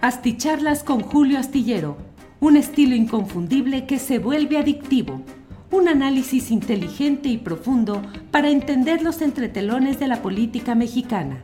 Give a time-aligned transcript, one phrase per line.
[0.00, 1.96] Asticharlas con Julio Astillero,
[2.38, 5.22] un estilo inconfundible que se vuelve adictivo.
[5.72, 8.00] Un análisis inteligente y profundo
[8.30, 11.42] para entender los entretelones de la política mexicana.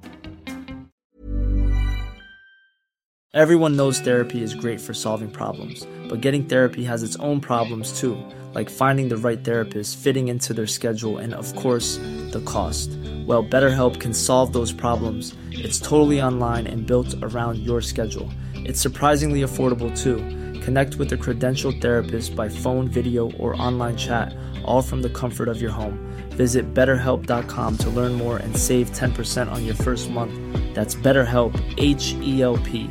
[3.32, 8.00] Everyone knows therapy is great for solving problems, but getting therapy has its own problems
[8.00, 8.16] too,
[8.54, 11.98] like finding the right therapist, fitting into their schedule, and of course,
[12.30, 12.88] the cost.
[13.26, 15.34] Well, BetterHelp can solve those problems.
[15.50, 18.30] It's totally online and built around your schedule.
[18.54, 20.18] It's surprisingly affordable too.
[20.60, 24.34] Connect with a credentialed therapist by phone, video, or online chat,
[24.64, 25.98] all from the comfort of your home.
[26.30, 30.32] Visit betterhelp.com to learn more and save 10% on your first month.
[30.74, 32.90] That's BetterHelp, H E L P.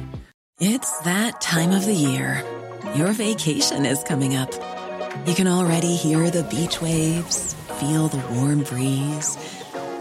[0.59, 2.43] It's that time of the year.
[2.95, 4.51] Your vacation is coming up.
[5.25, 9.35] You can already hear the beach waves, feel the warm breeze,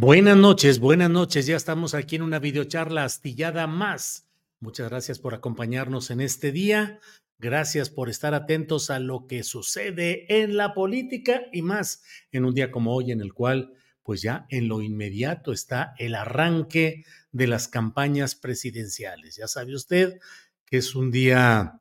[0.00, 1.44] Buenas noches, buenas noches.
[1.44, 4.30] Ya estamos aquí en una videocharla astillada más.
[4.58, 7.00] Muchas gracias por acompañarnos en este día.
[7.38, 12.54] Gracias por estar atentos a lo que sucede en la política y más en un
[12.54, 17.46] día como hoy en el cual pues ya en lo inmediato está el arranque de
[17.46, 19.36] las campañas presidenciales.
[19.36, 20.18] Ya sabe usted
[20.64, 21.78] que es un día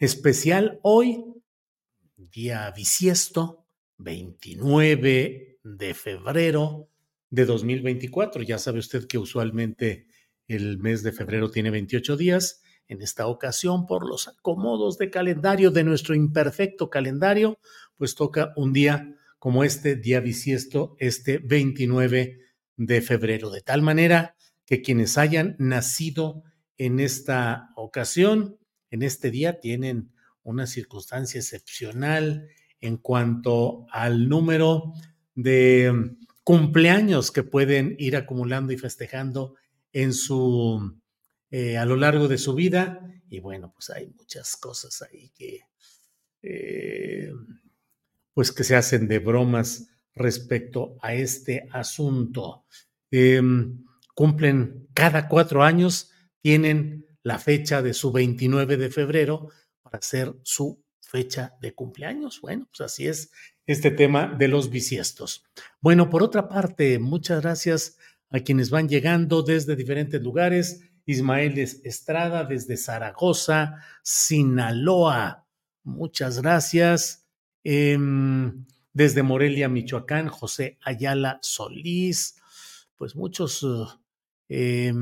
[0.00, 1.22] especial hoy,
[2.16, 3.64] día bisiesto,
[3.98, 6.89] 29 de febrero
[7.30, 8.42] de 2024.
[8.42, 10.06] Ya sabe usted que usualmente
[10.46, 12.62] el mes de febrero tiene 28 días.
[12.88, 17.60] En esta ocasión, por los acomodos de calendario de nuestro imperfecto calendario,
[17.96, 22.40] pues toca un día como este, día bisiesto, este 29
[22.76, 23.50] de febrero.
[23.50, 24.34] De tal manera
[24.66, 26.42] que quienes hayan nacido
[26.78, 28.58] en esta ocasión,
[28.90, 30.12] en este día, tienen
[30.42, 32.48] una circunstancia excepcional
[32.80, 34.92] en cuanto al número
[35.34, 39.54] de cumpleaños que pueden ir acumulando y festejando
[39.92, 41.00] en su
[41.50, 43.00] eh, a lo largo de su vida.
[43.28, 45.60] Y bueno, pues hay muchas cosas ahí que
[46.42, 47.32] eh,
[48.34, 52.64] pues que se hacen de bromas respecto a este asunto.
[53.10, 53.84] Em,
[54.14, 59.48] cumplen cada cuatro años, tienen la fecha de su 29 de febrero
[59.82, 62.40] para hacer su fecha de cumpleaños.
[62.40, 63.30] Bueno, pues así es
[63.70, 65.44] este tema de los bisiestos.
[65.80, 67.96] Bueno, por otra parte, muchas gracias
[68.30, 70.82] a quienes van llegando desde diferentes lugares.
[71.06, 75.46] Ismael Estrada desde Zaragoza, Sinaloa.
[75.82, 77.26] Muchas gracias.
[77.64, 82.36] Em, desde Morelia, Michoacán, José Ayala Solís.
[82.96, 83.66] Pues muchos.
[84.48, 84.92] Eh,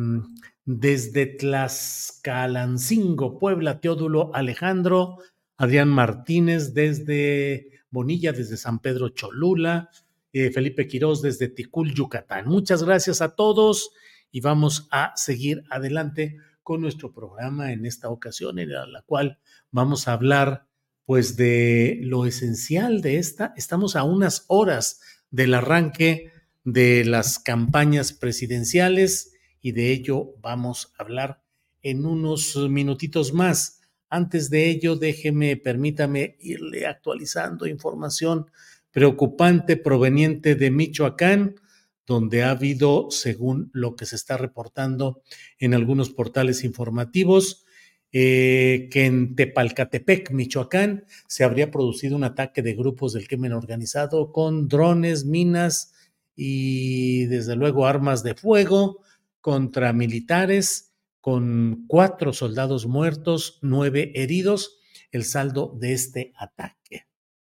[0.70, 5.16] desde Tlaxcalancingo, Puebla, Teodulo Alejandro,
[5.56, 9.90] Adrián Martínez desde Bonilla desde San Pedro Cholula,
[10.32, 12.46] eh, Felipe Quirós desde Ticul, Yucatán.
[12.46, 13.90] Muchas gracias a todos
[14.30, 19.38] y vamos a seguir adelante con nuestro programa en esta ocasión, en la cual
[19.70, 20.66] vamos a hablar
[21.06, 23.54] pues de lo esencial de esta.
[23.56, 25.00] Estamos a unas horas
[25.30, 26.30] del arranque
[26.64, 29.32] de las campañas presidenciales
[29.62, 31.42] y de ello vamos a hablar
[31.82, 33.77] en unos minutitos más.
[34.10, 38.50] Antes de ello, déjeme, permítame irle actualizando información
[38.90, 41.56] preocupante proveniente de Michoacán,
[42.06, 45.22] donde ha habido, según lo que se está reportando
[45.58, 47.66] en algunos portales informativos,
[48.10, 54.32] eh, que en Tepalcatepec, Michoacán, se habría producido un ataque de grupos del crimen organizado
[54.32, 55.92] con drones, minas
[56.34, 59.02] y desde luego armas de fuego
[59.42, 60.87] contra militares
[61.20, 64.78] con cuatro soldados muertos, nueve heridos,
[65.10, 67.06] el saldo de este ataque.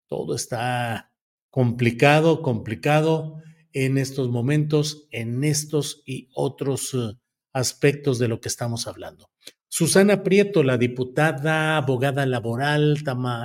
[0.08, 1.14] Todo está
[1.50, 3.42] complicado, complicado
[3.74, 7.18] en estos momentos, en estos y otros eh,
[7.54, 9.30] aspectos de lo que estamos hablando.
[9.68, 12.98] Susana Prieto, la diputada, abogada laboral,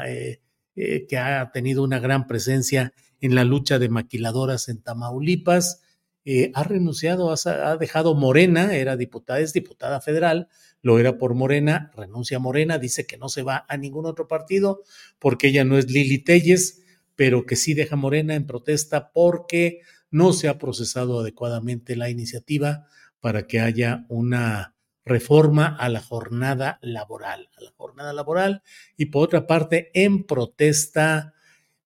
[0.07, 0.41] eh,
[0.75, 5.83] eh, que ha tenido una gran presencia en la lucha de maquiladoras en Tamaulipas,
[6.29, 10.49] eh, ha renunciado, ha, dejado Morena, era diputada, es diputada federal,
[10.83, 14.27] lo era por Morena, renuncia a Morena, dice que no se va a ningún otro
[14.27, 14.83] partido
[15.21, 16.83] porque ella no es Lili Telles,
[17.15, 22.89] pero que sí deja Morena en protesta porque no se ha procesado adecuadamente la iniciativa
[23.21, 24.75] para que haya una
[25.05, 28.65] reforma a la jornada laboral, a la jornada laboral
[28.97, 31.35] y por otra parte en protesta,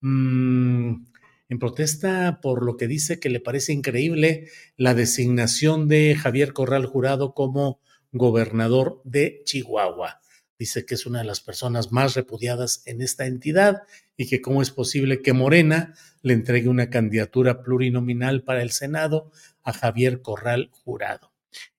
[0.01, 1.10] mmm,
[1.50, 6.87] en protesta por lo que dice que le parece increíble la designación de Javier Corral
[6.87, 7.81] Jurado como
[8.12, 10.20] gobernador de Chihuahua.
[10.58, 13.82] Dice que es una de las personas más repudiadas en esta entidad
[14.17, 19.32] y que cómo es posible que Morena le entregue una candidatura plurinominal para el Senado
[19.62, 21.32] a Javier Corral Jurado.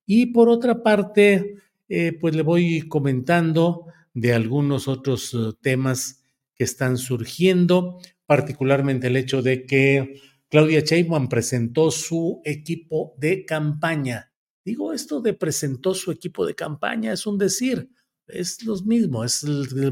[0.06, 1.56] Y por otra parte,
[1.88, 6.24] eh, pues le voy comentando de algunos otros eh, temas
[6.56, 8.00] que están surgiendo,
[8.32, 14.32] particularmente el hecho de que Claudia Sheinbaum presentó su equipo de campaña.
[14.64, 17.90] Digo, esto de presentó su equipo de campaña es un decir,
[18.28, 19.46] es lo mismo, es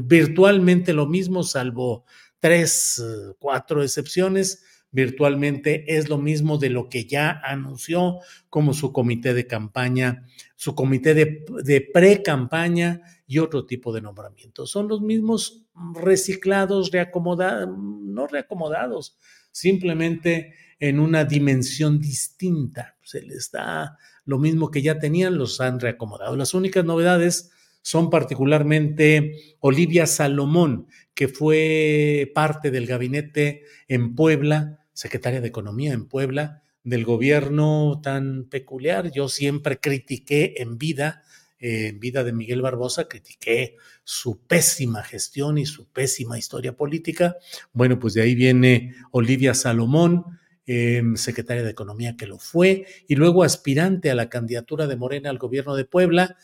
[0.06, 2.06] virtualmente lo mismo, salvo
[2.38, 8.92] tres, eh, cuatro excepciones virtualmente es lo mismo de lo que ya anunció como su
[8.92, 10.26] comité de campaña,
[10.56, 14.70] su comité de, pre-campaña y otro tipo de nombramientos.
[14.70, 15.64] Son los mismos
[15.94, 19.18] reciclados, reacomodados, no reacomodados,
[19.52, 22.96] simplemente en una dimensión distinta.
[23.02, 26.36] Se les da lo mismo que ya tenían, los han reacomodado.
[26.36, 27.52] Las únicas novedades
[27.82, 36.04] son particularmente Olivia Salomón, que fue parte del gabinete en Puebla secretaria de Economía en
[36.04, 39.10] Puebla, del gobierno tan peculiar.
[39.10, 41.22] Yo siempre critiqué en vida,
[41.58, 47.36] eh, en vida de Miguel Barbosa, critiqué su pésima gestión y su pésima historia política.
[47.72, 53.14] Bueno, pues de ahí viene Olivia Salomón, em, secretaria de Economía que lo fue, y
[53.14, 56.36] luego aspirante a la candidatura de Morena al gobierno de Puebla.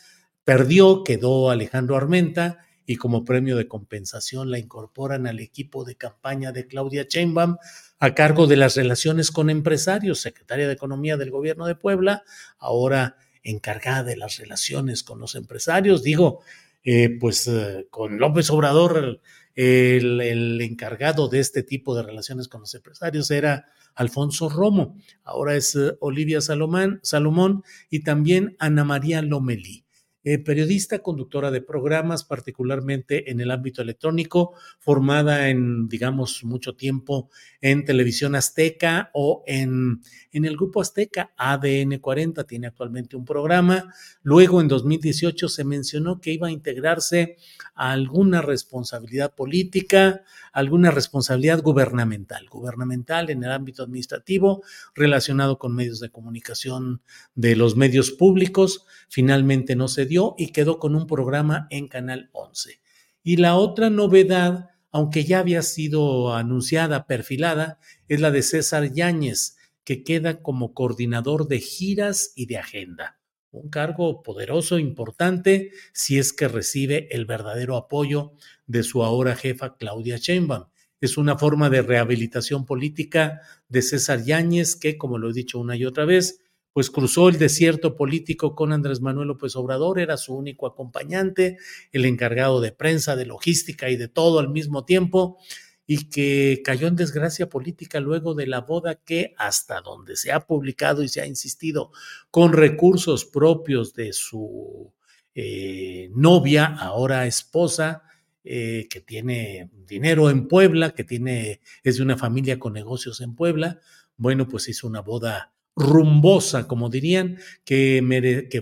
[0.43, 6.53] Perdió, quedó Alejandro Armenta y como premio de compensación la incorporan al equipo de campaña
[6.53, 7.57] de Claudia Sheinbaum
[7.99, 12.23] a cargo de las relaciones con empresarios, secretaria de Economía del Gobierno de Puebla,
[12.57, 16.01] ahora encargada de las relaciones con los empresarios.
[16.01, 16.39] Digo,
[16.83, 19.19] eh, pues eh, con López Obrador,
[19.53, 25.75] el, encargado de este tipo de relaciones con los empresarios era Alfonso Romo, ahora es
[25.75, 29.86] eh, Olivia Salomón, Salomón y también Ana María Lomelí.
[30.29, 37.29] Eh, periodista, conductora de programas, particularmente en el ámbito electrónico, formada en, digamos, mucho tiempo
[37.61, 40.01] en Televisión Azteca o en,
[40.33, 43.93] en el Grupo Azteca ADN 40, tiene actualmente un programa.
[44.21, 47.37] Luego, en 2018, se mencionó que iba a integrarse
[47.73, 54.61] a alguna responsabilidad política, alguna responsabilidad gubernamental, gubernamental en el ámbito administrativo,
[54.93, 57.01] relacionado con medios de comunicación
[57.33, 58.85] de los medios públicos.
[59.07, 62.81] Finalmente no se dio y quedó con un programa en Canal 11.
[63.23, 69.57] Y la otra novedad, aunque ya había sido anunciada, perfilada, es la de César Yáñez,
[69.83, 73.19] que queda como coordinador de giras y de agenda.
[73.51, 78.33] Un cargo poderoso, importante, si es que recibe el verdadero apoyo
[78.65, 80.65] de su ahora jefa Claudia Sheinbaum.
[80.99, 85.75] Es una forma de rehabilitación política de César Yáñez que, como lo he dicho una
[85.75, 86.41] y otra vez,
[86.77, 91.57] pues cruzó el desierto político con Andrés Manuel López Obrador, era su único acompañante,
[91.91, 95.39] el encargado de prensa, de logística y de todo al mismo tiempo,
[95.87, 100.41] y que cayó en desgracia política luego de la boda que hasta donde se ha
[100.41, 101.91] publicado y se ha insistido
[102.29, 104.93] con recursos propios de su
[105.33, 108.03] eh, novia, ahora esposa,
[108.43, 113.33] eh, que tiene dinero en Puebla, que tiene, es de una familia con negocios en
[113.33, 113.79] Puebla,
[114.15, 118.01] bueno, pues hizo una boda rumbosa, como dirían, que,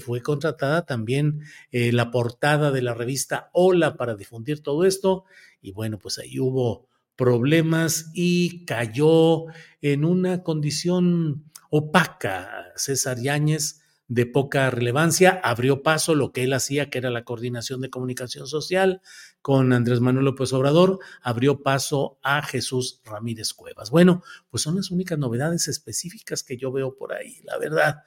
[0.03, 1.39] fue contratada también
[1.72, 5.24] eh, la portada de la revista Hola para difundir todo esto.
[5.62, 9.45] Y bueno, pues ahí hubo problemas y cayó
[9.81, 16.89] en una condición opaca César Yáñez de poca relevancia, abrió paso lo que él hacía,
[16.89, 19.01] que era la coordinación de comunicación social
[19.46, 23.92] con Andrés Manuel López Obrador, abrió paso a Jesús Ramírez Cuevas.
[23.92, 27.98] Bueno, pues son las únicas novedades específicas que yo veo por ahí, la verdad.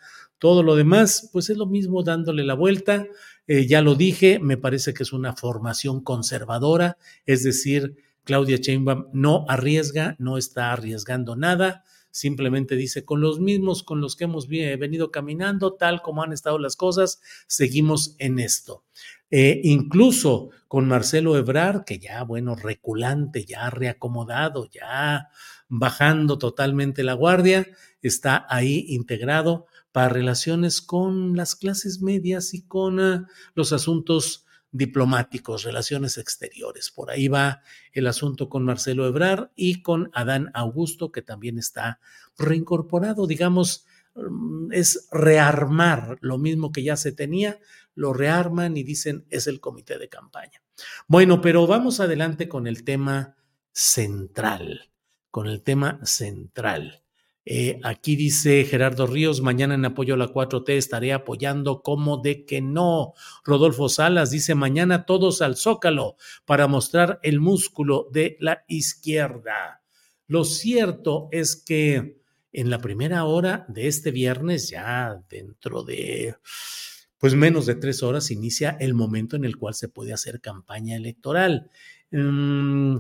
[0.40, 3.06] Todo lo demás, pues es lo mismo dándole la vuelta.
[3.46, 9.06] Eh, ya lo dije, me parece que es una formación conservadora, es decir, Claudia Sheinbaum
[9.12, 14.48] no arriesga, no está arriesgando nada simplemente dice, con los mismos con los que hemos
[14.48, 18.84] venido caminando, tal como han estado las cosas, seguimos en esto.
[19.30, 25.28] Eh, incluso con Marcelo Ebrard, que ya, bueno, reculante, ya reacomodado, ya
[25.68, 27.66] bajando totalmente la guardia,
[28.00, 35.64] está ahí integrado para relaciones con las clases medias y con uh, los asuntos diplomáticos,
[35.64, 36.90] relaciones exteriores.
[36.90, 42.00] Por ahí va el asunto con Marcelo Ebrar y con Adán Augusto, que también está
[42.36, 47.58] reincorporado, digamos, mm, es rearmar lo mismo que ya se tenía,
[47.98, 50.62] lo rearman y dicen es el comité de campaña.
[51.08, 53.36] Bueno, pero vamos adelante con el tema
[53.72, 54.92] central,
[55.30, 57.02] con el tema central.
[57.44, 62.44] Eh, aquí dice Gerardo Ríos, mañana en apoyo a la 4T estaré apoyando como de
[62.44, 63.14] que no.
[63.42, 69.82] Rodolfo Salas dice, mañana todos al zócalo para mostrar el músculo de la izquierda.
[70.26, 72.20] Lo cierto es que
[72.52, 76.36] en la primera hora de este viernes, ya dentro de
[77.18, 80.96] pues menos de tres horas, inicia el momento en el cual se puede hacer campaña
[80.96, 81.70] electoral.
[82.10, 82.96] Mm,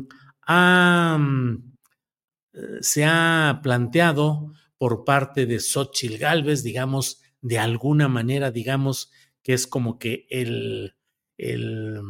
[2.52, 9.10] eh, se ha planteado por parte de Xochitl Galvez, digamos, de alguna manera, digamos,
[9.42, 10.94] que es como que el,
[11.36, 12.00] el,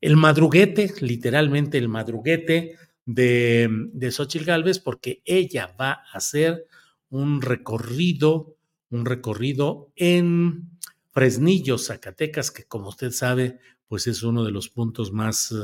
[0.00, 2.76] el madruguete, literalmente el madruguete
[3.06, 6.66] de, de Xochitl Galvez, porque ella va a hacer
[7.08, 8.56] un recorrido,
[8.90, 10.78] un recorrido en
[11.12, 15.54] Fresnillo, Zacatecas, que como usted sabe, pues es uno de los puntos más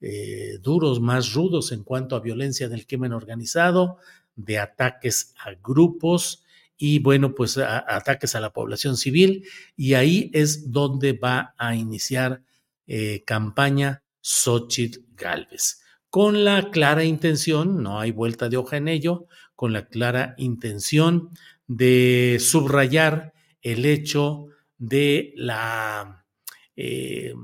[0.00, 3.98] eh, duros, más rudos en cuanto a violencia del crimen organizado,
[4.34, 6.44] de ataques a grupos
[6.76, 9.46] y bueno, pues ataques a la población civil.
[9.76, 12.42] Y ahí es donde va a iniciar
[12.86, 19.26] eh, campaña Xochitl Galvez, con la clara intención, no hay vuelta de hoja en ello,
[19.54, 21.30] con la clara intención
[21.68, 23.32] de subrayar
[23.62, 24.46] el hecho
[24.80, 26.26] de la
[26.74, 27.34] eh,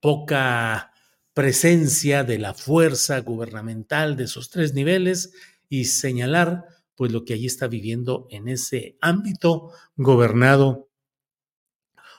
[0.00, 0.92] poca
[1.32, 5.32] presencia de la fuerza gubernamental de esos tres niveles
[5.68, 6.64] y señalar
[6.96, 10.90] pues lo que allí está viviendo en ese ámbito gobernado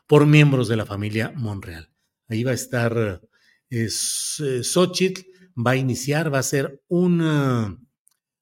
[0.07, 1.91] por miembros de la familia Monreal.
[2.27, 3.21] Ahí va a estar
[3.69, 5.21] eh, Xochitl,
[5.55, 7.21] va a iniciar, va a ser un,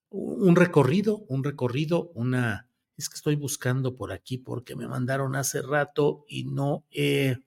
[0.10, 2.70] un recorrido, un recorrido, una...
[3.03, 7.38] Es que estoy buscando por aquí porque me mandaron hace rato y no he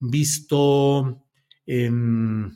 [0.00, 1.24] visto
[1.66, 2.54] Em,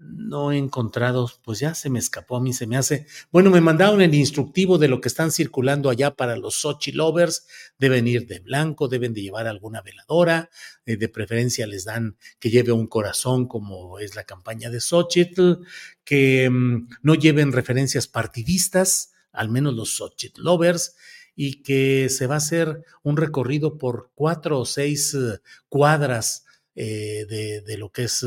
[0.00, 3.06] no he encontrado, pues ya se me escapó a mí, se me hace.
[3.32, 7.46] Bueno, me mandaron el instructivo de lo que están circulando allá para los Sochi lovers.
[7.78, 10.50] Deben ir de blanco, deben de llevar alguna veladora,
[10.86, 15.64] eh, de preferencia les dan que lleve un corazón, como es la campaña de Xochitl,
[16.04, 20.94] que mm, no lleven referencias partidistas, al menos los Xochitl lovers,
[21.40, 27.26] y que se va a hacer un recorrido por cuatro o seis eh, cuadras eh,
[27.64, 28.26] de, lo que es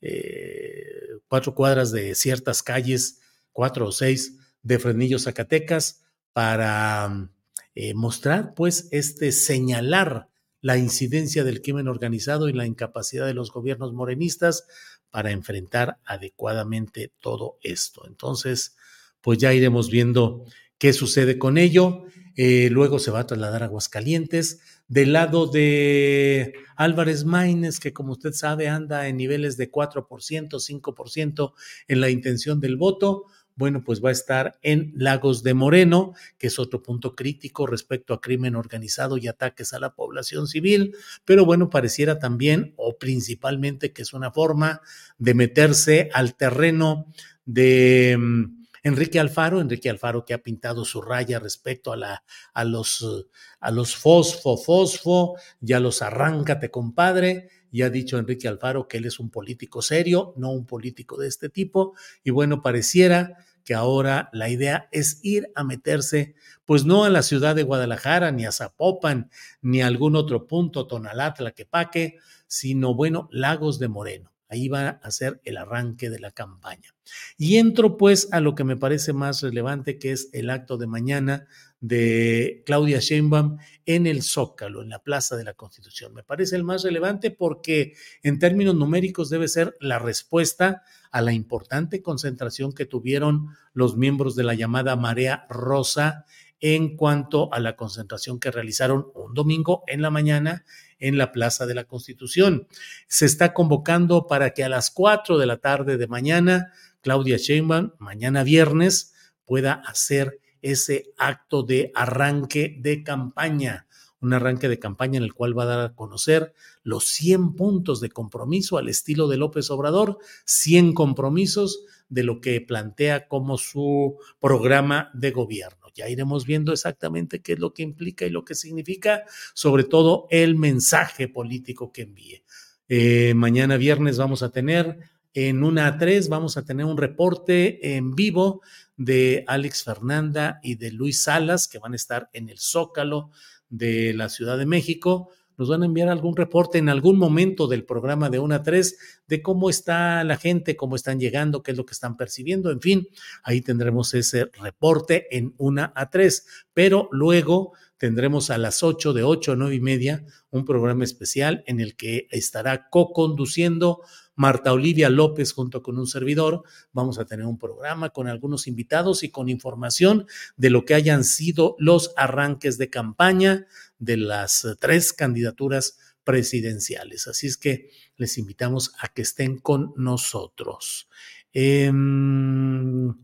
[0.00, 3.20] eh, cuatro cuadras de ciertas calles,
[3.52, 6.02] cuatro o seis de Fresnillo, Zacatecas,
[6.32, 7.30] para
[7.76, 10.28] eh, mostrar, pues, este señalar
[10.60, 14.66] la incidencia del crimen organizado y la incapacidad de los gobiernos morenistas
[15.10, 18.08] para enfrentar adecuadamente todo esto.
[18.08, 18.76] Entonces,
[19.20, 20.46] pues ya iremos viendo
[20.78, 22.06] qué sucede con ello.
[22.36, 24.60] Luego se va a trasladar a Aguascalientes.
[24.88, 31.52] Del lado de Álvarez Maínez, que como usted sabe anda en niveles de 4%, 5%
[31.86, 33.26] en la intención del voto,
[33.60, 38.14] bueno, pues va a estar en Lagos de Moreno, que es otro punto crítico respecto
[38.14, 40.96] a crimen organizado y ataques a la población civil,
[41.26, 44.80] pero bueno, pareciera también o principalmente que es una forma
[45.18, 47.06] de meterse al terreno
[47.44, 52.64] de mm, Enrique Alfaro, Enrique Alfaro que ha pintado su raya respecto a, la, a,
[52.64, 53.26] los,
[53.60, 57.48] a los fosfo, fosfo, ya los arráncate, compadre.
[57.72, 61.28] Y ha dicho Enrique Alfaro que él es un político serio, no un político de
[61.28, 61.94] este tipo.
[62.24, 66.34] Y bueno, pareciera que ahora la idea es ir a meterse,
[66.64, 70.86] pues no a la ciudad de Guadalajara, ni a Zapopan, ni a algún otro punto,
[70.86, 74.32] Tonalatla, Quepaque, sino, bueno, Lagos de Moreno.
[74.50, 76.92] Ahí va a ser el arranque de la campaña.
[77.38, 80.88] Y entro pues a lo que me parece más relevante, que es el acto de
[80.88, 81.46] mañana
[81.80, 86.12] de Claudia Sheinbaum en el Zócalo, en la Plaza de la Constitución.
[86.12, 91.32] Me parece el más relevante porque en términos numéricos debe ser la respuesta a la
[91.32, 96.26] importante concentración que tuvieron los miembros de la llamada Marea Rosa
[96.60, 100.64] en cuanto a la concentración que realizaron un domingo en la mañana
[101.00, 102.68] en la Plaza de la Constitución.
[103.08, 107.92] Se está convocando para que a las 4 de la tarde de mañana, Claudia Sheinbaum,
[107.98, 109.14] mañana viernes,
[109.44, 113.86] pueda hacer ese acto de arranque de campaña
[114.20, 116.52] un arranque de campaña en el cual va a dar a conocer
[116.82, 122.60] los 100 puntos de compromiso al estilo de López Obrador, 100 compromisos de lo que
[122.60, 125.79] plantea como su programa de gobierno.
[125.94, 130.26] Ya iremos viendo exactamente qué es lo que implica y lo que significa, sobre todo
[130.30, 132.42] el mensaje político que envíe.
[132.88, 134.98] Eh, mañana viernes vamos a tener
[135.32, 138.62] en una a 3, vamos a tener un reporte en vivo
[138.96, 143.30] de Alex Fernanda y de Luis Salas, que van a estar en el Zócalo
[143.68, 145.30] de la Ciudad de México
[145.60, 148.98] nos van a enviar algún reporte en algún momento del programa de 1 a 3
[149.28, 152.80] de cómo está la gente, cómo están llegando, qué es lo que están percibiendo, en
[152.80, 153.08] fin,
[153.42, 159.22] ahí tendremos ese reporte en 1 a 3, pero luego tendremos a las 8 de
[159.22, 164.00] 8 a 9 y media un programa especial en el que estará co-conduciendo
[164.34, 166.62] Marta Olivia López junto con un servidor.
[166.92, 170.26] Vamos a tener un programa con algunos invitados y con información
[170.56, 173.66] de lo que hayan sido los arranques de campaña
[173.98, 177.26] de las tres candidaturas presidenciales.
[177.26, 181.10] Así es que les invitamos a que estén con nosotros.
[181.52, 183.14] Em,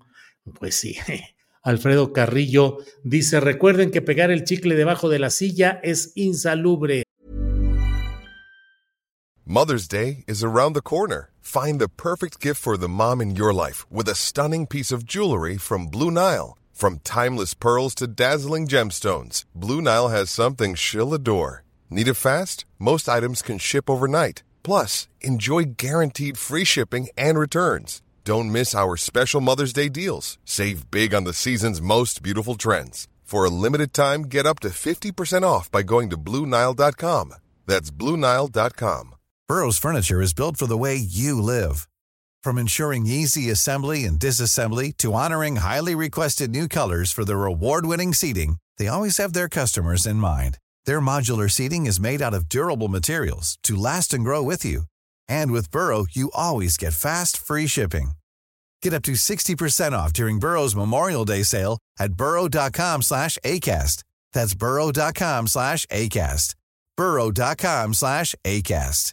[0.60, 0.98] pues sí.
[1.66, 7.02] Alfredo Carrillo dice, recuerden que pegar el chicle debajo de la silla es insalubre.
[9.44, 11.30] Mother's Day is around the corner.
[11.40, 15.04] Find the perfect gift for the mom in your life with a stunning piece of
[15.04, 16.56] jewelry from Blue Nile.
[16.72, 21.64] From timeless pearls to dazzling gemstones, Blue Nile has something she'll adore.
[21.90, 22.64] Need it fast?
[22.78, 24.44] Most items can ship overnight.
[24.62, 28.02] Plus, enjoy guaranteed free shipping and returns.
[28.26, 30.36] Don't miss our special Mother's Day deals.
[30.44, 33.06] Save big on the season's most beautiful trends.
[33.22, 37.34] For a limited time, get up to 50% off by going to BlueNile.com.
[37.66, 39.14] That's BlueNile.com.
[39.46, 41.86] Burrow's furniture is built for the way you live.
[42.42, 48.12] From ensuring easy assembly and disassembly to honoring highly requested new colors for their award-winning
[48.12, 50.58] seating, they always have their customers in mind.
[50.84, 54.86] Their modular seating is made out of durable materials to last and grow with you.
[55.28, 58.12] And with Burrow, you always get fast, free shipping.
[58.82, 64.04] Get up to 60% off during Burrow's Memorial Day sale at burrow.com slash ACAST.
[64.32, 66.54] That's burrow.com slash ACAST.
[66.96, 69.12] burrow.com slash ACAST.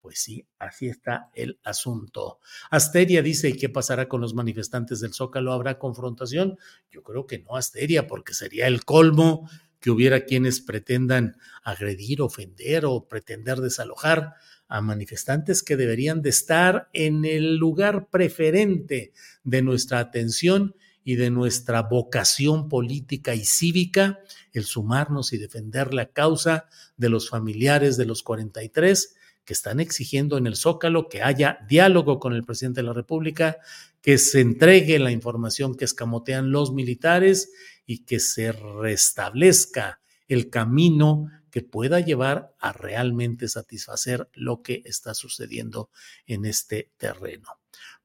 [0.00, 2.40] Pues sí, así está el asunto.
[2.70, 5.52] Asteria dice, ¿y qué pasará con los manifestantes del Zócalo?
[5.52, 6.58] ¿Habrá confrontación?
[6.90, 9.48] Yo creo que no, Asteria, porque sería el colmo
[9.80, 14.34] que hubiera quienes pretendan agredir, ofender o pretender desalojar
[14.68, 19.12] a manifestantes que deberían de estar en el lugar preferente
[19.42, 24.20] de nuestra atención y de nuestra vocación política y cívica,
[24.52, 30.38] el sumarnos y defender la causa de los familiares de los 43 que están exigiendo
[30.38, 33.56] en el Zócalo que haya diálogo con el presidente de la República,
[34.02, 37.50] que se entregue la información que escamotean los militares
[37.90, 45.12] y que se restablezca el camino que pueda llevar a realmente satisfacer lo que está
[45.12, 45.90] sucediendo
[46.24, 47.48] en este terreno.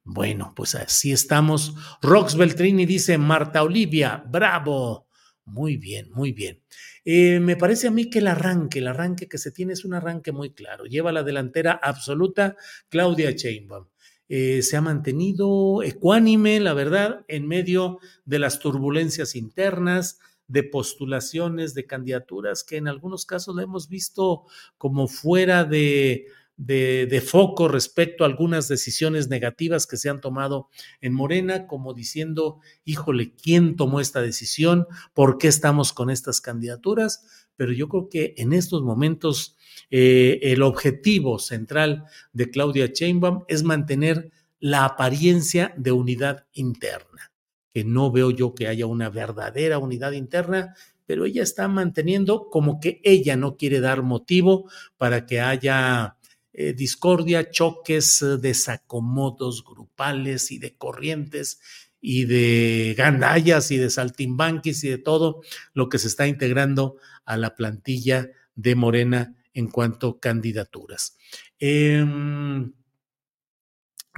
[0.03, 1.75] Bueno, pues así estamos.
[2.01, 5.07] Rox Beltrini dice, Marta Olivia, bravo.
[5.43, 6.63] Muy bien, muy bien.
[7.03, 9.93] Eh, me parece a mí que el arranque, el arranque que se tiene es un
[9.93, 10.85] arranque muy claro.
[10.85, 12.55] Lleva la delantera absoluta
[12.89, 13.85] Claudia Sheinbaum.
[14.27, 21.73] Eh, se ha mantenido ecuánime, la verdad, en medio de las turbulencias internas, de postulaciones,
[21.73, 24.43] de candidaturas que en algunos casos la hemos visto
[24.77, 30.69] como fuera de, de, foco respecto a algunas decisiones negativas que se han tomado
[31.01, 34.87] en Morena, como diciendo, híjole, ¿quién tomó esta decisión?
[35.13, 37.44] ¿Por qué estamos con estas candidaturas?
[37.55, 39.55] Pero yo creo que en estos momentos
[39.89, 47.31] eh, el objetivo central de Claudia Sheinbaum es mantener la apariencia de unidad interna,
[47.73, 52.79] que no veo yo que haya una verdadera unidad interna, pero ella está manteniendo como
[52.79, 56.17] que ella no quiere dar motivo para que haya
[56.53, 61.59] eh, discordia, choques, eh, desacomodos grupales y de corrientes
[62.07, 65.41] y de gandallas y de saltimbanquis y de todo
[65.73, 71.17] lo que se está integrando a la plantilla de Morena en cuanto a candidaturas.
[71.57, 72.73] Em,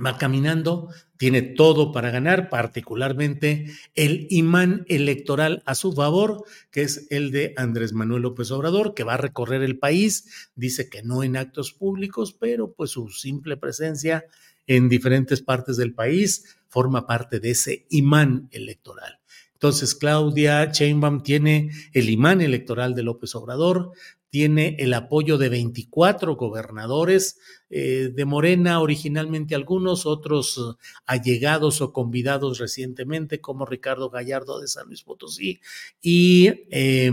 [0.06, 7.08] va caminando, tiene todo para ganar, particularmente el imán electoral a su favor, que es
[7.10, 11.24] el de Andrés Manuel López Obrador, que va a recorrer el país, dice que no
[11.24, 14.26] en actos públicos, pero pues su simple presencia
[14.68, 19.20] en diferentes partes del país forma parte de ese imán electoral.
[19.54, 23.94] Entonces, Claudia Sheinbaum tiene el imán electoral de López Obrador,
[24.30, 27.40] tiene el apoyo de 24 gobernadores
[27.72, 30.76] eh, de Morena, originalmente algunos, otros eh,
[31.08, 35.60] allegados o convidados recientemente, como Ricardo Gallardo de San Luis Potosí,
[36.02, 37.12] y eh,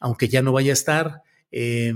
[0.00, 1.94] aunque ya no vaya a estar, el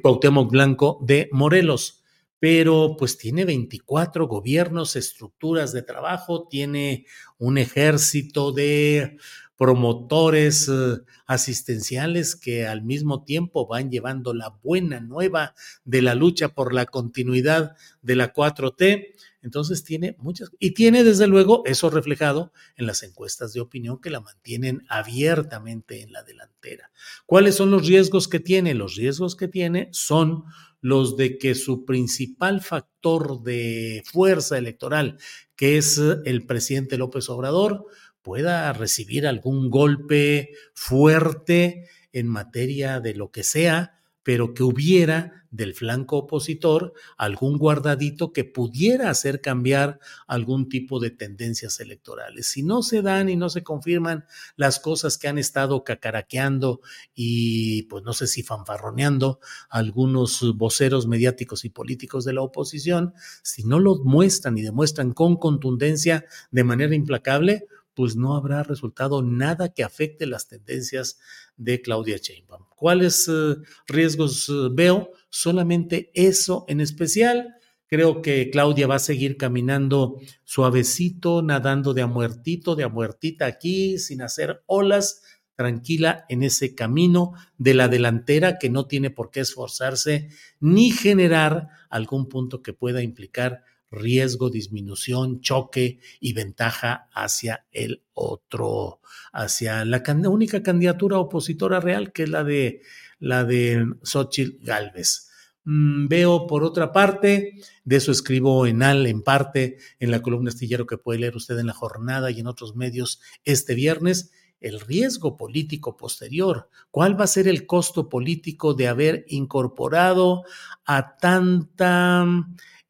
[0.00, 1.99] Cuauhtémoc Blanco de Morelos
[2.40, 7.06] pero pues tiene 24 gobiernos, estructuras de trabajo, tiene
[7.38, 9.18] un ejército de
[9.60, 16.48] promotores eh, asistenciales que al mismo tiempo van llevando la buena nueva de la lucha
[16.48, 19.08] por la continuidad de la 4T.
[19.42, 24.08] Entonces tiene muchas, y tiene desde luego eso reflejado en las encuestas de opinión que
[24.08, 26.90] la mantienen abiertamente en la delantera.
[27.26, 28.72] ¿Cuáles son los riesgos que tiene?
[28.72, 30.44] Los riesgos que tiene son
[30.80, 35.18] los de que su principal factor de fuerza electoral,
[35.56, 37.86] que es el presidente López Obrador,
[38.22, 45.74] pueda recibir algún golpe fuerte en materia de lo que sea, pero que hubiera del
[45.74, 52.46] flanco opositor algún guardadito que pudiera hacer cambiar algún tipo de tendencias electorales.
[52.46, 54.24] Si no se dan y no se confirman
[54.56, 56.80] las cosas que han estado cacaraqueando
[57.14, 63.64] y pues no sé si fanfarroneando algunos voceros mediáticos y políticos de la oposición, si
[63.64, 67.66] no lo muestran y demuestran con contundencia de manera implacable,
[68.00, 71.18] pues no habrá resultado nada que afecte las tendencias
[71.58, 72.64] de Claudia Sheinbaum.
[72.74, 75.10] ¿Cuáles eh, riesgos eh, veo?
[75.28, 77.56] Solamente eso en especial.
[77.88, 83.44] Creo que Claudia va a seguir caminando suavecito, nadando de a muertito, de a muertita
[83.44, 85.20] aquí, sin hacer olas,
[85.54, 91.68] tranquila en ese camino de la delantera que no tiene por qué esforzarse ni generar
[91.90, 99.00] algún punto que pueda implicar riesgo, disminución, choque y ventaja hacia el otro,
[99.32, 102.82] hacia la única candidatura opositora real que es la de
[103.18, 105.30] la de Xochitl Galvez.
[105.64, 110.48] Mm, veo por otra parte, de eso escribo en AL en parte en la columna
[110.48, 114.80] astillero que puede leer usted en la jornada y en otros medios este viernes, el
[114.80, 116.68] riesgo político posterior.
[116.90, 120.44] ¿Cuál va a ser el costo político de haber incorporado
[120.84, 122.26] a tanta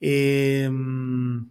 [0.00, 1.46] Em,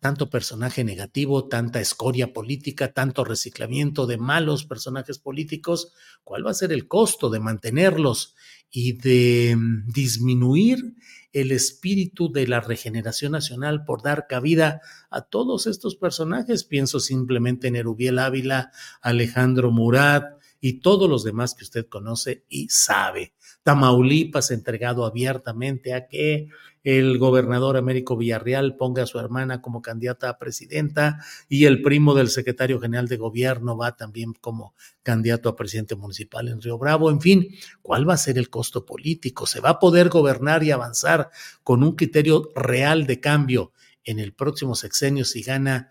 [0.00, 5.92] tanto personaje negativo, tanta escoria política, tanto reciclamiento de malos personajes políticos,
[6.24, 8.34] ¿cuál va a ser el costo de mantenerlos
[8.70, 10.94] y de em, disminuir
[11.32, 16.64] el espíritu de la regeneración nacional por dar cabida a todos estos personajes?
[16.64, 22.68] Pienso simplemente en Erubiel Ávila, Alejandro Murat y todos los demás que usted conoce y
[22.70, 23.34] sabe.
[23.62, 26.48] Tamaulipas entregado abiertamente a que
[26.82, 32.14] el gobernador Américo Villarreal ponga a su hermana como candidata a presidenta y el primo
[32.14, 37.10] del secretario general de gobierno va también como candidato a presidente municipal en Río Bravo.
[37.10, 37.48] En fin,
[37.82, 39.46] ¿cuál va a ser el costo político?
[39.46, 41.30] ¿Se va a poder gobernar y avanzar
[41.62, 43.72] con un criterio real de cambio
[44.04, 45.90] en el próximo sexenio si gana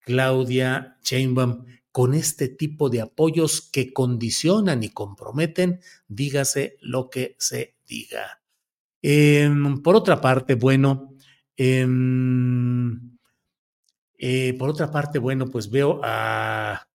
[0.00, 7.76] Claudia Sheinbaum con este tipo de apoyos que condicionan y comprometen, dígase lo que se
[7.86, 8.42] diga.
[9.02, 11.14] Em, por otra parte, bueno,
[11.56, 13.18] em,
[14.18, 16.88] eh, por otra parte, bueno, pues veo a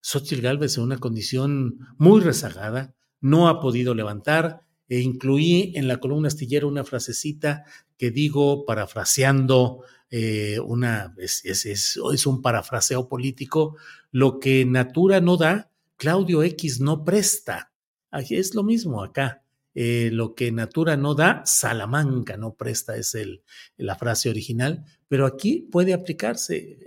[0.00, 5.98] Xochitl Galvez en una condición muy rezagada, no ha podido levantar, e incluí en la
[5.98, 7.64] columna astillera una frasecita
[7.96, 9.82] que digo parafraseando
[10.16, 13.76] eh, una, es, es, es, un parafraseo político,
[14.12, 17.72] lo que Natura no da, Claudio X no presta.
[18.12, 19.42] Es lo mismo acá.
[19.74, 23.42] Eh, lo que Natura no da, Salamanca no presta, es el,
[23.76, 26.78] la frase original, pero aquí puede aplicarse.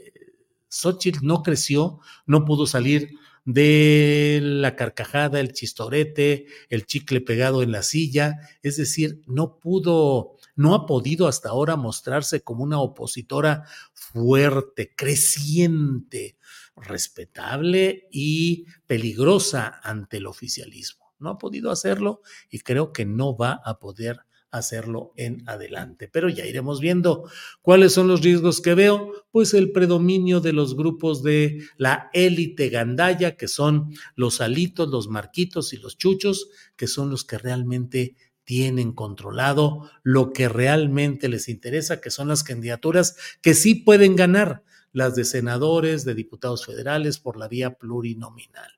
[0.70, 3.10] Xochitl no creció, no pudo salir
[3.44, 10.37] de la carcajada, el chistorete, el chicle pegado en la silla, es decir, no pudo,
[10.58, 16.38] no ha podido hasta ahora mostrarse como una opositora fuerte, creciente,
[16.76, 23.60] respetable y peligrosa ante el oficialismo no ha podido hacerlo y creo que no va
[23.64, 26.08] a poder hacerlo en adelante.
[26.08, 27.30] Pero ya iremos viendo
[27.62, 32.70] cuáles son los riesgos que veo, pues el predominio de los grupos de la élite
[32.70, 38.16] gandaya, que son los alitos, los marquitos y los chuchos, que son los que realmente
[38.48, 44.64] tienen controlado lo que realmente les interesa, que son las candidaturas que sí pueden ganar,
[44.94, 48.72] las de senadores, de diputados federales por la vía plurinominal.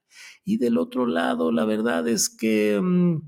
[0.43, 3.21] Y del otro lado, la verdad es que mm,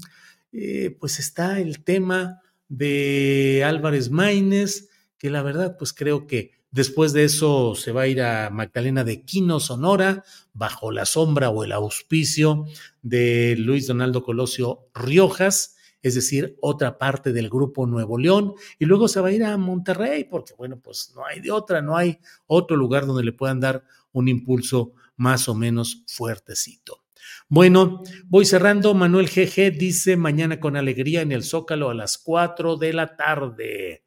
[0.54, 7.14] eh, pues está el tema de Álvarez Maínez, que la verdad pues creo que después
[7.14, 10.24] de eso se va a ir a Magdalena de Quino, Sonora,
[10.54, 12.66] bajo la sombra o el auspicio
[13.04, 19.08] de Luis Donaldo Colosio Riojas, es decir, otra parte del grupo Nuevo León, y luego
[19.08, 22.20] se va a ir a Monterrey, porque bueno, pues no hay de otra, no hay
[22.48, 27.04] otro lugar donde le puedan dar un impulso más o menos fuertecito.
[27.48, 28.94] Bueno, voy cerrando.
[28.94, 34.04] Manuel GG dice mañana con alegría en el Zócalo a las 4 de la tarde.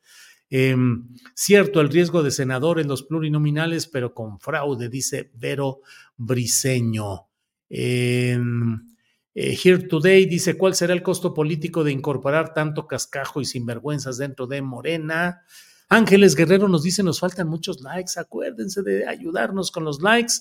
[0.51, 5.81] Em, cierto, el riesgo de senador en los plurinominales, pero con fraude, dice Vero
[6.17, 7.29] Briseño.
[7.69, 8.94] Em,
[9.35, 14.19] eh, Here Today dice, ¿cuál será el costo político de incorporar tanto cascajo y sinvergüenzas
[14.19, 15.43] dentro de Morena?
[15.89, 20.35] Ángeles Guerrero nos dice, nos faltan muchos likes, acuérdense de ayudarnos con los likes.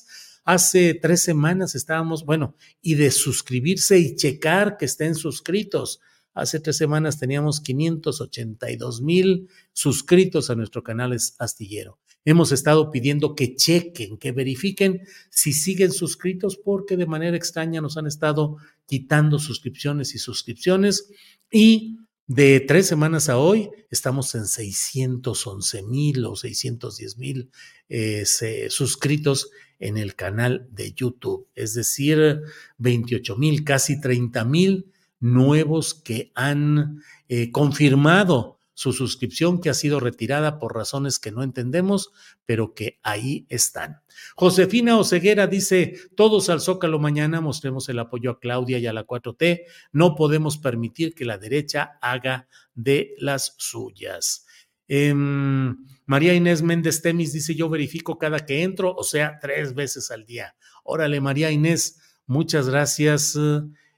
[0.46, 6.00] Hace tres semanas estábamos, bueno, y de suscribirse y checar que estén suscritos.
[6.34, 12.00] Hace tres semanas teníamos 582 mil suscritos a nuestro canal Astillero.
[12.26, 17.98] Hemos estado pidiendo que chequen, que verifiquen si siguen suscritos porque de manera extraña nos
[17.98, 21.10] han estado quitando suscripciones y suscripciones.
[21.52, 27.50] Y de tres semanas a hoy estamos en 611 mil o 610 mil
[27.90, 28.24] eh,
[28.70, 32.42] suscritos en el canal de YouTube, es decir,
[32.78, 40.00] 28 mil, casi 30 mil nuevos que han eh, confirmado su suscripción que ha sido
[40.00, 42.12] retirada por razones que no entendemos,
[42.46, 44.02] pero que ahí están.
[44.36, 49.06] Josefina Oceguera dice, todos al Zócalo mañana mostremos el apoyo a Claudia y a la
[49.06, 49.64] 4T.
[49.92, 54.46] No podemos permitir que la derecha haga de las suyas.
[54.88, 60.12] Em, María Inés Méndez Temis dice, yo verifico cada que entro, o sea, tres veces
[60.12, 60.56] al día.
[60.84, 63.38] Órale, María Inés, muchas gracias.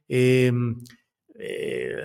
[0.08, 0.52] Eh,
[1.40, 1.96] eh,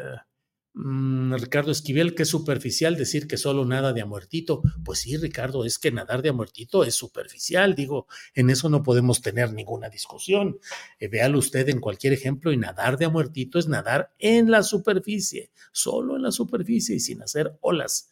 [0.72, 4.62] Mm, Ricardo Esquivel, que es superficial decir que solo nada de a.
[4.84, 9.20] Pues sí, Ricardo, es que nadar de a es superficial, digo, en eso no podemos
[9.20, 10.58] tener ninguna discusión.
[11.00, 13.10] Eh, véalo usted en cualquier ejemplo y nadar de a
[13.58, 18.10] es nadar en la superficie, solo en la superficie y sin hacer olas.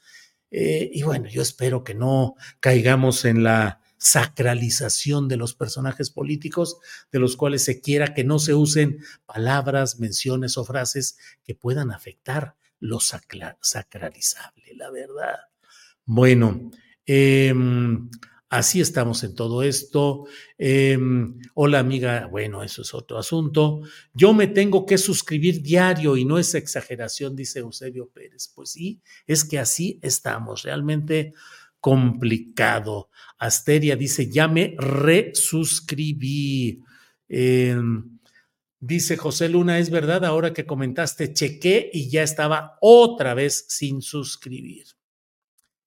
[0.50, 6.78] Eh, y bueno, yo espero que no caigamos en la sacralización de los personajes políticos,
[7.12, 11.90] de los cuales se quiera que no se usen palabras, menciones o frases que puedan
[11.90, 15.38] afectar lo sacralizable, la verdad.
[16.04, 16.70] Bueno,
[17.04, 18.08] em,
[18.48, 20.26] así estamos en todo esto.
[20.56, 23.82] Em, hola amiga, bueno, eso es otro asunto.
[24.14, 28.50] Yo me tengo que suscribir diario y no es exageración, dice Eusebio Pérez.
[28.54, 30.62] Pues sí, es que así estamos.
[30.62, 31.34] Realmente
[31.80, 33.10] complicado.
[33.38, 36.32] Asteria dice, ya me resuscribí.
[37.28, 38.18] Em,
[38.80, 44.02] dice José Luna, es verdad, ahora que comentaste, chequé y ya estaba otra vez sin
[44.02, 44.86] suscribir.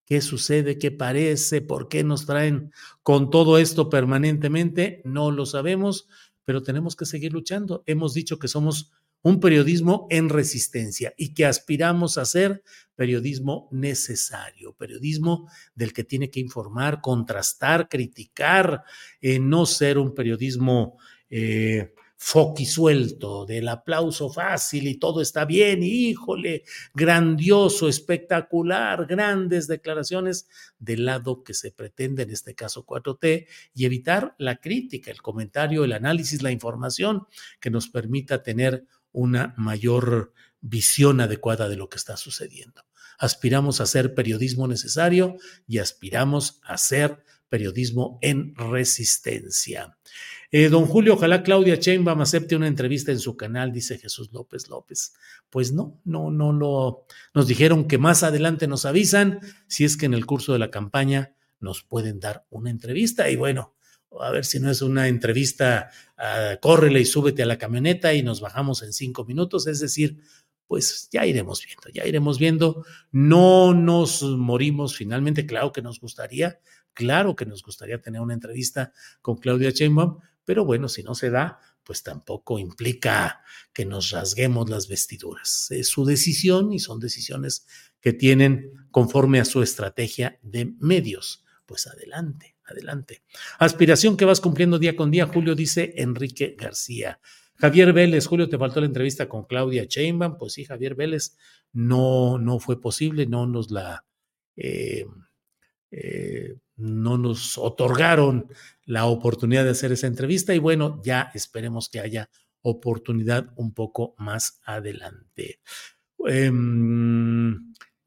[0.06, 0.78] ¿Qué sucede?
[0.78, 1.62] ¿Qué parece?
[1.62, 5.02] ¿Por qué nos traen con todo esto permanentemente?
[5.06, 6.10] No lo sabemos,
[6.44, 7.84] pero tenemos que seguir luchando.
[7.86, 8.92] Hemos dicho que somos
[9.24, 12.64] un periodismo en resistencia y que aspiramos a ser
[12.96, 18.84] periodismo necesario, periodismo del que tiene que informar, contrastar, criticar,
[19.22, 20.98] eh, no ser un periodismo
[21.30, 31.06] eh, foquisuelto, del aplauso fácil y todo está bien, híjole, grandioso, espectacular, grandes declaraciones del
[31.06, 35.94] lado que se pretende, en este caso 4T, y evitar la crítica, el comentario, el
[35.94, 37.26] análisis, la información
[37.60, 42.84] que nos permita tener una mayor visión adecuada de lo que está sucediendo.
[43.18, 49.98] Aspiramos a hacer periodismo necesario y aspiramos a hacer periodismo en resistencia.
[50.52, 54.70] Eh, don Julio, ojalá Claudia Sheinbaum acepte una entrevista en su canal, dice Jesús López
[54.70, 55.14] López.
[55.50, 57.06] Pues no, no, no lo.
[57.34, 60.72] Nos dijeron que más adelante nos avisan si es que en el curso de la
[60.72, 63.30] campaña nos pueden dar una entrevista.
[63.30, 63.76] Y bueno,
[64.20, 68.24] a ver si no es una entrevista, uh, córrele y súbete a la camioneta y
[68.24, 70.20] nos bajamos en cinco minutos, es decir,
[70.68, 76.60] pues ya iremos viendo, ya iremos viendo, no nos morimos finalmente, claro que nos gustaría,
[76.94, 81.30] claro que nos gustaría tener una entrevista con Claudia Sheinbaum, pero bueno, si no se
[81.30, 83.42] da, pues tampoco implica
[83.74, 85.72] que nos rasguemos las vestiduras.
[85.72, 87.66] Es su decisión y son decisiones
[88.00, 91.44] que tienen conforme a su estrategia de medios.
[91.66, 92.58] Pues adelante.
[92.72, 93.22] Adelante.
[93.60, 97.20] Aspiración que vas cumpliendo día con día, Julio, dice Enrique García.
[97.56, 100.38] Javier Vélez, Julio, te faltó la entrevista con Claudia Sheinbaum.
[100.38, 101.38] Pues sí, Javier Vélez,
[101.74, 104.04] no, no fue posible, no nos la,
[104.56, 105.06] eh,
[105.92, 108.48] eh, no nos otorgaron
[108.86, 112.30] la oportunidad de hacer esa entrevista y bueno, ya esperemos que haya
[112.62, 115.60] oportunidad un poco más adelante.
[116.28, 116.52] Eh,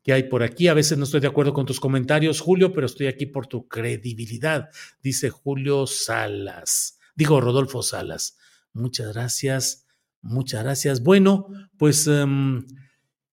[0.04, 0.68] que hay por aquí.
[0.68, 3.66] A veces no estoy de acuerdo con tus comentarios, Julio, pero estoy aquí por tu
[3.66, 4.68] credibilidad,
[5.02, 7.00] dice Julio Salas.
[7.16, 8.36] Digo, Rodolfo Salas.
[8.74, 9.86] Muchas gracias,
[10.20, 11.02] muchas gracias.
[11.02, 12.66] Bueno, pues em,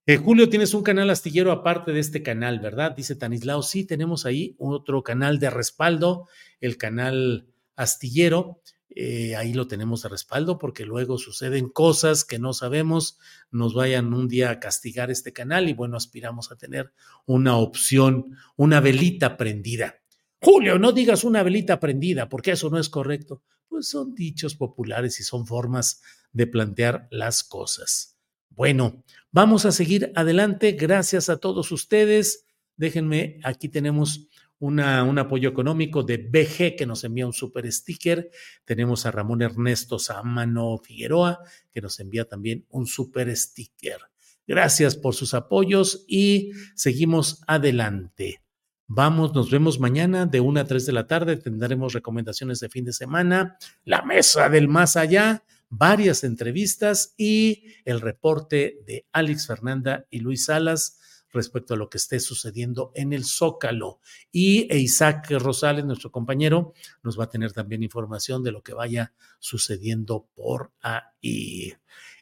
[0.06, 2.96] eh, Julio, tienes un canal astillero aparte de este canal, ¿verdad?
[2.96, 3.62] Dice Tanislao.
[3.64, 6.28] Sí, tenemos ahí otro canal de respaldo,
[6.62, 8.62] el canal astillero.
[8.94, 13.18] Eh, ahí lo tenemos de respaldo porque luego suceden cosas que no sabemos,
[13.50, 16.92] nos vayan un día a castigar este canal y bueno, aspiramos a tener
[17.26, 20.02] una opción, una velita prendida.
[20.42, 23.42] Julio, no digas una velita prendida porque eso no es correcto.
[23.70, 26.02] pues son dichos populares y son formas
[26.34, 28.18] de plantear las cosas.
[28.50, 30.74] Bueno, vamos a seguir adelante.
[30.74, 32.46] Gracias a todos ustedes.
[32.76, 34.28] Déjenme, aquí tenemos
[34.62, 38.30] un apoyo económico de BG que nos envía un super sticker.
[38.64, 41.40] Tenemos a Ramón Ernesto Samano Figueroa
[41.72, 43.98] que nos envía también un super sticker.
[44.46, 48.44] Gracias por sus apoyos y seguimos adelante.
[48.88, 51.38] Vamos, nos vemos mañana de 1 a 3 de la tarde.
[51.38, 58.02] Tendremos recomendaciones de fin de semana, la mesa del más allá, varias entrevistas y el
[58.02, 61.00] reporte de Alex Fernanda y Luis Salas
[61.32, 64.00] respecto a lo que esté sucediendo en el Zócalo.
[64.32, 69.14] Y Isaac Rosales, nuestro compañero, nos va a tener también información de lo que vaya
[69.40, 71.74] sucediendo por ahí.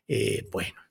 [0.07, 0.81] Eh, bueno,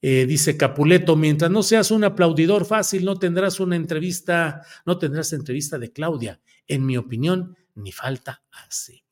[0.00, 5.32] eh, dice Capuleto, mientras no seas un aplaudidor fácil, no tendrás una entrevista, no tendrás
[5.32, 6.40] entrevista de Claudia.
[6.66, 9.04] En mi opinión, ni falta hace.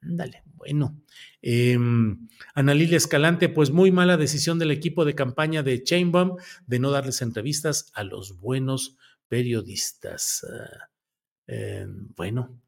[0.00, 1.02] Ándale, bueno.
[1.48, 1.78] Eh,
[2.54, 6.90] Ana Lilia Escalante, pues muy mala decisión del equipo de campaña de Chainbaum de no
[6.90, 8.96] darles entrevistas a los buenos
[9.28, 10.44] periodistas.
[11.46, 12.60] Em, bueno.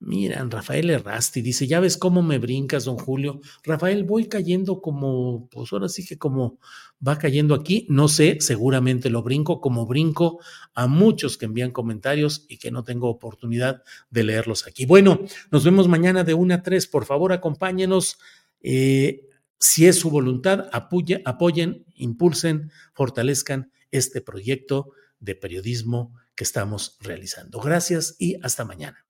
[0.00, 3.40] Mm, mm, mm, Mira, Rafael Errasti dice, ya ves cómo me brincas, don Julio.
[3.62, 6.58] Rafael, voy cayendo como, pues ahora sí que como
[7.06, 10.40] va cayendo aquí, no sé, seguramente lo brinco como brinco
[10.74, 14.86] a muchos que envían comentarios y que no tengo oportunidad de leerlos aquí.
[14.86, 18.18] Bueno, nos vemos mañana de 1 a 3, por favor acompáñenos.
[18.62, 19.26] Eh,
[19.58, 27.60] si es su voluntad, apoyen, impulsen, fortalezcan este proyecto de periodismo que estamos realizando.
[27.60, 29.09] Gracias y hasta mañana.